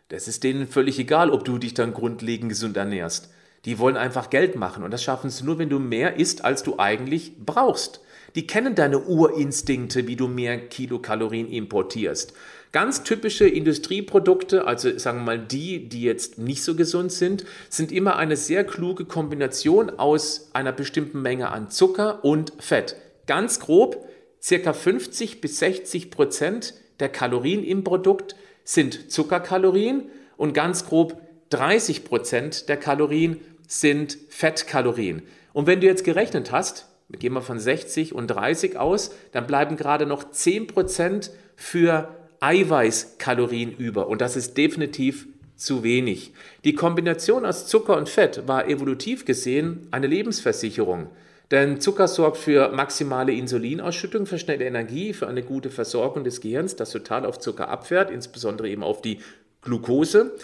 [0.10, 3.30] Das ist denen völlig egal, ob du dich dann grundlegend gesund ernährst.
[3.66, 6.64] Die wollen einfach Geld machen und das schaffen sie nur, wenn du mehr isst, als
[6.64, 8.00] du eigentlich brauchst.
[8.36, 12.34] Die kennen deine Urinstinkte, wie du mehr Kilokalorien importierst.
[12.72, 17.92] Ganz typische Industrieprodukte, also sagen wir mal die, die jetzt nicht so gesund sind, sind
[17.92, 22.96] immer eine sehr kluge Kombination aus einer bestimmten Menge an Zucker und Fett.
[23.26, 24.08] Ganz grob,
[24.42, 28.36] circa 50 bis 60 Prozent der Kalorien im Produkt
[28.68, 35.24] sind Zuckerkalorien und ganz grob 30 Prozent der Kalorien sind Fettkalorien.
[35.54, 39.48] Und wenn du jetzt gerechnet hast, wir gehen mal von 60 und 30 aus, dann
[39.48, 44.10] bleiben gerade noch 10 Prozent für Eiweißkalorien über.
[44.10, 46.34] Und das ist definitiv zu wenig.
[46.66, 51.08] Die Kombination aus Zucker und Fett war evolutiv gesehen eine Lebensversicherung.
[51.52, 56.76] Denn Zucker sorgt für maximale Insulinausschüttung, für schnelle Energie, für eine gute Versorgung des Gehirns,
[56.76, 59.20] das total auf Zucker abfährt, insbesondere eben auf die
[59.62, 60.36] Glucose.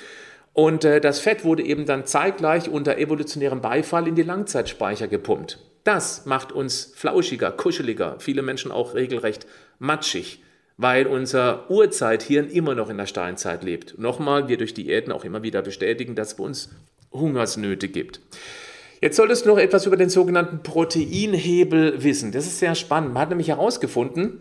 [0.53, 5.59] Und äh, das Fett wurde eben dann zeitgleich unter evolutionärem Beifall in die Langzeitspeicher gepumpt.
[5.83, 9.45] Das macht uns flauschiger, kuscheliger, viele Menschen auch regelrecht
[9.79, 10.41] matschig.
[10.77, 13.99] weil unser Urzeithirn immer noch in der Steinzeit lebt.
[13.99, 16.69] Nochmal, wir durch Diäten auch immer wieder bestätigen, dass es bei uns
[17.11, 18.19] Hungersnöte gibt.
[19.03, 22.31] Jetzt solltest du noch etwas über den sogenannten Proteinhebel wissen.
[22.31, 23.11] Das ist sehr spannend.
[23.13, 24.39] Man hat nämlich herausgefunden,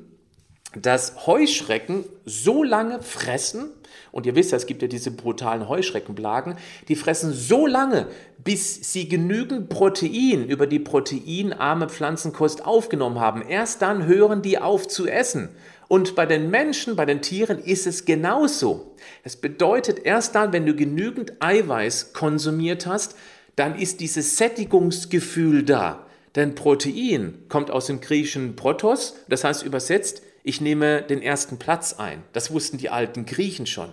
[0.76, 3.70] dass Heuschrecken so lange fressen,
[4.12, 6.54] und ihr wisst ja, es gibt ja diese brutalen Heuschreckenplagen,
[6.86, 8.06] die fressen so lange,
[8.38, 13.42] bis sie genügend Protein über die proteinarme Pflanzenkost aufgenommen haben.
[13.42, 15.48] Erst dann hören die auf zu essen.
[15.88, 18.94] Und bei den Menschen, bei den Tieren ist es genauso.
[19.24, 23.16] Das bedeutet, erst dann, wenn du genügend Eiweiß konsumiert hast,
[23.56, 26.06] dann ist dieses Sättigungsgefühl da.
[26.34, 31.94] Denn Protein kommt aus dem griechischen Protos, das heißt übersetzt, ich nehme den ersten Platz
[31.94, 32.22] ein.
[32.32, 33.90] Das wussten die alten Griechen schon.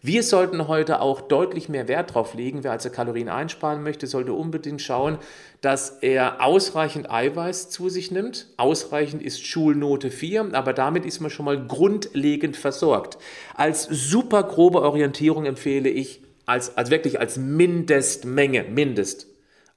[0.00, 2.62] Wir sollten heute auch deutlich mehr Wert darauf legen.
[2.62, 5.18] Wer also Kalorien einsparen möchte, sollte unbedingt schauen,
[5.60, 8.46] dass er ausreichend Eiweiß zu sich nimmt.
[8.58, 13.18] Ausreichend ist Schulnote 4, aber damit ist man schon mal grundlegend versorgt.
[13.56, 19.26] Als super grobe Orientierung empfehle ich, als, als wirklich als Mindestmenge, Mindest,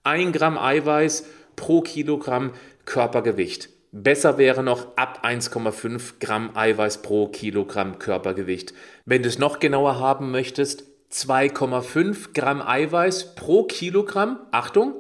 [0.04, 2.52] ein Gramm Eiweiß pro Kilogramm
[2.86, 3.70] Körpergewicht.
[3.92, 8.74] Besser wäre noch ab 1,5 Gramm Eiweiß pro Kilogramm Körpergewicht.
[9.06, 14.94] Wenn du es noch genauer haben möchtest, 2,5 Gramm Eiweiß pro Kilogramm, Achtung,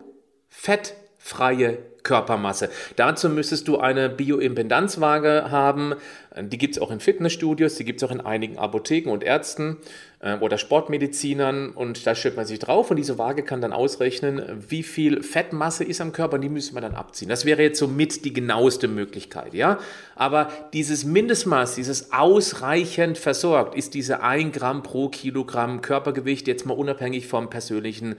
[0.50, 2.70] fettfreie Körpermasse.
[2.96, 5.94] Dazu müsstest du eine Bioimpedanzwaage haben.
[6.38, 9.78] Die gibt es auch in Fitnessstudios, die gibt es auch in einigen Apotheken und Ärzten
[10.22, 14.64] äh, oder Sportmedizinern und da stellt man sich drauf und diese Waage kann dann ausrechnen,
[14.70, 17.30] wie viel Fettmasse ist am Körper und die müssen wir dann abziehen.
[17.30, 19.80] Das wäre jetzt somit die genaueste Möglichkeit, ja.
[20.16, 26.74] Aber dieses Mindestmaß, dieses ausreichend versorgt, ist diese 1 Gramm pro Kilogramm Körpergewicht jetzt mal
[26.74, 28.18] unabhängig vom persönlichen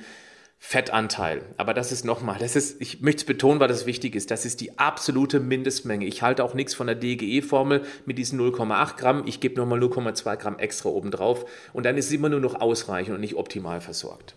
[0.64, 1.42] Fettanteil.
[1.57, 4.46] Aber das ist nochmal, das ist, ich möchte es betonen, weil das wichtig ist, das
[4.46, 6.07] ist die absolute Mindestmenge.
[6.07, 9.25] Ich halte auch nichts von der DGE-Formel mit diesen 0,8 Gramm.
[9.27, 12.61] Ich gebe nochmal 0,2 Gramm extra oben drauf und dann ist es immer nur noch
[12.61, 14.37] ausreichend und nicht optimal versorgt.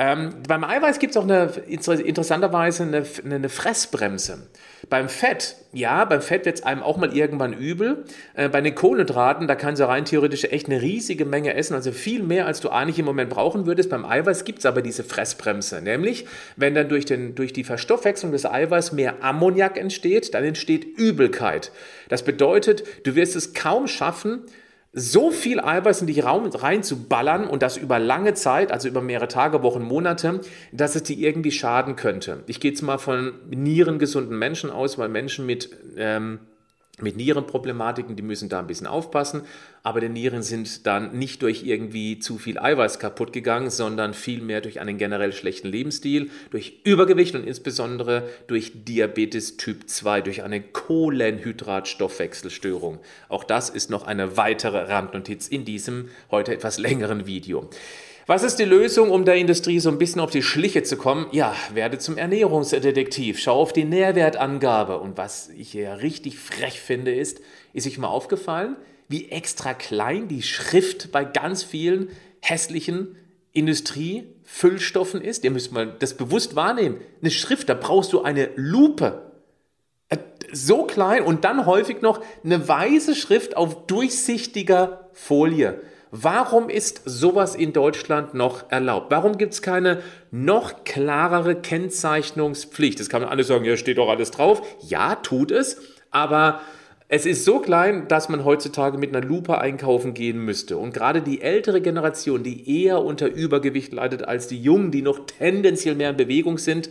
[0.00, 4.46] Ähm, beim Eiweiß gibt es auch eine, interessanterweise eine, eine Fressbremse.
[4.88, 8.04] Beim Fett, ja, beim Fett wird es einem auch mal irgendwann übel.
[8.34, 11.90] Äh, bei den Kohlenhydraten, da kannst du rein theoretisch echt eine riesige Menge essen, also
[11.90, 13.90] viel mehr, als du eigentlich im Moment brauchen würdest.
[13.90, 18.30] Beim Eiweiß gibt es aber diese Fressbremse, nämlich wenn dann durch, den, durch die Verstoffwechslung
[18.30, 21.72] des Eiweiß mehr Ammoniak entsteht, dann entsteht Übelkeit.
[22.08, 24.44] Das bedeutet, du wirst es kaum schaffen,
[24.92, 29.62] so viel Eiweiß in dich reinzuballern und das über lange Zeit, also über mehrere Tage,
[29.62, 30.40] Wochen, Monate,
[30.72, 32.42] dass es dir irgendwie schaden könnte.
[32.46, 36.40] Ich gehe jetzt mal von nierengesunden Menschen aus, weil Menschen mit ähm,
[37.00, 39.42] mit Nierenproblematiken, die müssen da ein bisschen aufpassen,
[39.88, 44.60] aber die Nieren sind dann nicht durch irgendwie zu viel Eiweiß kaputt gegangen, sondern vielmehr
[44.60, 50.60] durch einen generell schlechten Lebensstil, durch Übergewicht und insbesondere durch Diabetes Typ 2, durch eine
[50.60, 52.98] Kohlenhydratstoffwechselstörung.
[53.30, 57.70] Auch das ist noch eine weitere Randnotiz in diesem heute etwas längeren Video.
[58.26, 61.28] Was ist die Lösung, um der Industrie so ein bisschen auf die Schliche zu kommen?
[61.32, 63.38] Ja, werde zum Ernährungsdetektiv.
[63.38, 64.98] Schau auf die Nährwertangabe.
[64.98, 67.40] Und was ich hier richtig frech finde, ist,
[67.72, 68.76] ist euch mal aufgefallen,
[69.08, 73.16] wie extra klein die Schrift bei ganz vielen hässlichen
[73.52, 75.44] Industriefüllstoffen ist?
[75.44, 77.00] Ihr müsst mal das bewusst wahrnehmen.
[77.20, 79.32] Eine Schrift, da brauchst du eine Lupe.
[80.10, 80.18] Äh,
[80.52, 85.80] so klein und dann häufig noch eine weiße Schrift auf durchsichtiger Folie.
[86.10, 89.10] Warum ist sowas in Deutschland noch erlaubt?
[89.10, 92.98] Warum gibt es keine noch klarere Kennzeichnungspflicht?
[92.98, 94.62] Das kann man alles sagen, ja, steht doch alles drauf.
[94.80, 95.78] Ja, tut es,
[96.10, 96.60] aber
[97.08, 100.76] es ist so klein, dass man heutzutage mit einer Lupe einkaufen gehen müsste.
[100.76, 105.20] Und gerade die ältere Generation, die eher unter Übergewicht leidet als die Jungen, die noch
[105.26, 106.90] tendenziell mehr in Bewegung sind,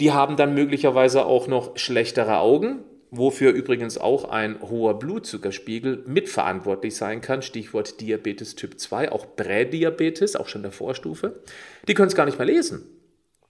[0.00, 2.80] die haben dann möglicherweise auch noch schlechtere Augen
[3.10, 10.36] wofür übrigens auch ein hoher Blutzuckerspiegel mitverantwortlich sein kann, Stichwort Diabetes Typ 2, auch Prädiabetes,
[10.36, 11.40] auch schon der Vorstufe,
[11.88, 12.84] die können es gar nicht mehr lesen.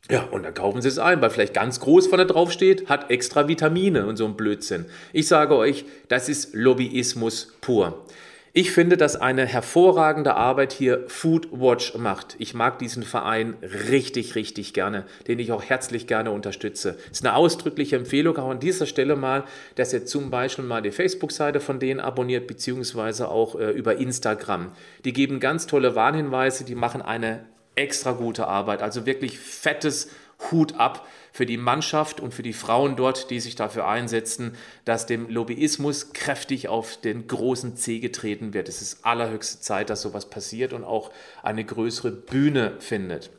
[0.08, 3.10] Ja, und dann kaufen sie es ein, weil vielleicht ganz groß vorne drauf steht, hat
[3.10, 4.86] extra Vitamine und so ein Blödsinn.
[5.12, 8.04] Ich sage euch, das ist Lobbyismus pur.
[8.52, 12.36] Ich finde, dass eine hervorragende Arbeit hier Food Watch macht.
[12.38, 13.54] Ich mag diesen Verein
[13.90, 16.96] richtig, richtig gerne, den ich auch herzlich gerne unterstütze.
[17.10, 20.80] Es ist eine ausdrückliche Empfehlung auch an dieser Stelle mal, dass ihr zum Beispiel mal
[20.80, 24.72] die Facebook-Seite von denen abonniert, beziehungsweise auch äh, über Instagram.
[25.04, 27.44] Die geben ganz tolle Warnhinweise, die machen eine
[27.76, 28.82] extra gute Arbeit.
[28.82, 30.08] Also wirklich fettes
[30.50, 35.06] Hut ab für die Mannschaft und für die Frauen dort, die sich dafür einsetzen, dass
[35.06, 38.68] dem Lobbyismus kräftig auf den großen Zeh getreten wird.
[38.68, 41.10] Es ist allerhöchste Zeit, dass sowas passiert und auch
[41.42, 43.30] eine größere Bühne findet.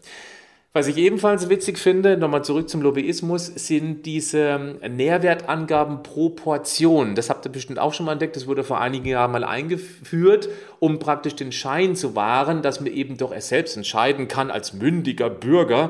[0.77, 7.15] Was ich ebenfalls witzig finde, nochmal zurück zum Lobbyismus, sind diese Nährwertangaben pro Portion.
[7.15, 8.35] Das habt ihr bestimmt auch schon mal entdeckt.
[8.35, 12.93] Das wurde vor einigen Jahren mal eingeführt, um praktisch den Schein zu wahren, dass man
[12.93, 15.89] eben doch erst selbst entscheiden kann als mündiger Bürger,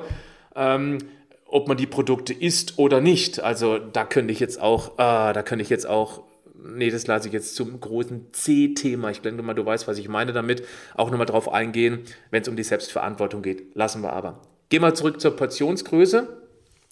[0.55, 0.99] ähm,
[1.47, 3.43] ob man die Produkte isst oder nicht.
[3.43, 6.23] Also da könnte ich jetzt auch, äh, da könnte ich jetzt auch
[6.63, 9.09] nee, das lasse ich jetzt zum großen C-Thema.
[9.09, 10.63] Ich denke mal, du weißt, was ich meine damit.
[10.95, 13.75] Auch nochmal drauf eingehen, wenn es um die Selbstverantwortung geht.
[13.75, 14.39] Lassen wir aber.
[14.69, 16.27] Gehen wir zurück zur Portionsgröße.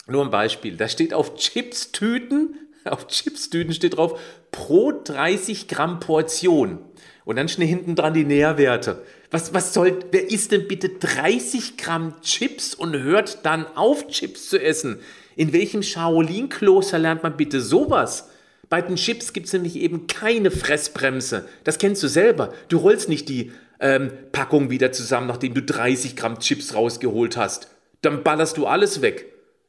[0.07, 0.78] Nur ein Beispiel.
[0.78, 4.19] Da steht auf Chips-Tüten, auf Chips-Tüten steht drauf,
[4.51, 6.80] pro 30 Gramm Portion.
[7.26, 9.03] Und dann schnell hinten dran die Nährwerte.
[9.32, 14.49] Was, was soll, wer isst denn bitte 30 Gramm Chips und hört dann auf, Chips
[14.49, 14.99] zu essen?
[15.36, 18.30] In welchem Shaolin-Kloster lernt man bitte sowas?
[18.69, 21.47] Bei den Chips gibt es nämlich eben keine Fressbremse.
[21.63, 22.53] Das kennst du selber.
[22.69, 27.69] Du rollst nicht die ähm, Packung wieder zusammen, nachdem du 30 Gramm Chips rausgeholt hast.
[28.01, 29.26] Dann ballerst du alles weg.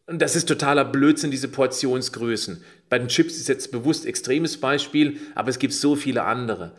[0.07, 2.63] Und das ist totaler Blödsinn, diese Portionsgrößen.
[2.89, 6.73] Bei den Chips ist jetzt bewusst extremes Beispiel, aber es gibt so viele andere.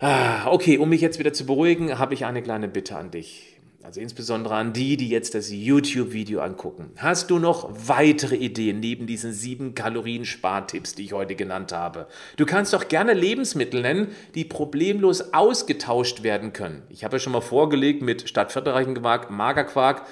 [0.00, 3.51] Ah, okay, um mich jetzt wieder zu beruhigen, habe ich eine kleine Bitte an dich
[3.82, 6.90] also insbesondere an die, die jetzt das YouTube-Video angucken.
[6.96, 12.06] Hast du noch weitere Ideen neben diesen sieben Kalorien-Spartipps, die ich heute genannt habe?
[12.36, 16.82] Du kannst doch gerne Lebensmittel nennen, die problemlos ausgetauscht werden können.
[16.90, 20.06] Ich habe ja schon mal vorgelegt mit statt Viertelreichen Quark, Magerquark.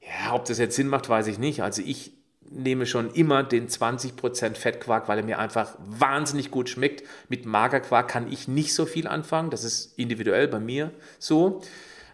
[0.00, 1.62] Ja, ob das jetzt Sinn macht, weiß ich nicht.
[1.62, 2.12] Also ich
[2.48, 7.02] nehme schon immer den 20% Fettquark, weil er mir einfach wahnsinnig gut schmeckt.
[7.28, 9.50] Mit Magerquark kann ich nicht so viel anfangen.
[9.50, 11.62] Das ist individuell bei mir so.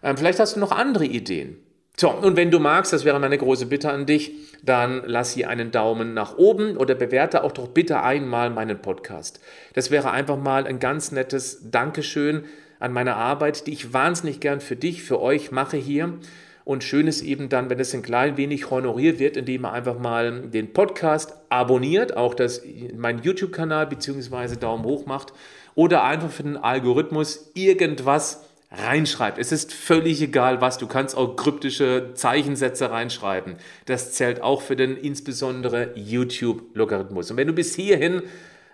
[0.03, 1.57] Ähm, vielleicht hast du noch andere Ideen.
[1.95, 4.31] So, und wenn du magst, das wäre meine große Bitte an dich,
[4.63, 9.39] dann lass hier einen Daumen nach oben oder bewerte auch doch bitte einmal meinen Podcast.
[9.73, 12.45] Das wäre einfach mal ein ganz nettes Dankeschön
[12.79, 16.17] an meine Arbeit, die ich wahnsinnig gern für dich, für euch mache hier.
[16.65, 19.99] Und schön ist eben dann, wenn es ein klein wenig honoriert wird, indem man einfach
[19.99, 22.63] mal den Podcast abonniert, auch das,
[22.95, 25.33] meinen YouTube-Kanal beziehungsweise Daumen hoch macht
[25.75, 28.43] oder einfach für den Algorithmus irgendwas
[28.73, 29.37] reinschreibt.
[29.37, 30.77] Es ist völlig egal, was.
[30.77, 33.55] Du kannst auch kryptische Zeichensätze reinschreiben.
[33.85, 37.31] Das zählt auch für den insbesondere YouTube-Logarithmus.
[37.31, 38.23] Und wenn du bis hierhin,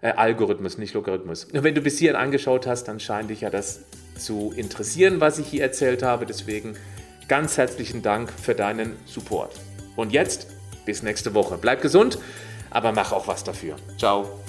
[0.01, 3.81] äh, Algorithmus, nicht Logarithmus, wenn du bis hierhin angeschaut hast, dann scheint dich ja das
[4.15, 6.25] zu interessieren, was ich hier erzählt habe.
[6.25, 6.75] Deswegen
[7.27, 9.55] ganz herzlichen Dank für deinen Support.
[9.95, 10.47] Und jetzt
[10.85, 11.57] bis nächste Woche.
[11.59, 12.17] Bleib gesund,
[12.69, 13.75] aber mach auch was dafür.
[13.97, 14.39] Ciao.